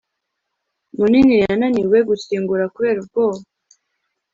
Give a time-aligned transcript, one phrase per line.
[0.97, 3.41] munini yananiwe gukingura kubera ubwoba